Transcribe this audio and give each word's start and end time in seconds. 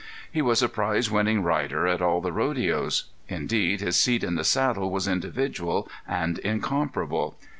He 0.31 0.41
was 0.41 0.63
a 0.63 0.67
prize 0.67 1.11
winning 1.11 1.43
rider 1.43 1.85
at 1.85 2.01
all 2.01 2.21
the 2.21 2.31
rodeos. 2.31 3.03
Indeed, 3.29 3.81
his 3.81 3.97
seat 3.99 4.23
in 4.23 4.33
the 4.33 4.43
saddle 4.43 4.89
was 4.89 5.07
individual 5.07 5.87
and 6.07 6.39
incomparable. 6.39 7.35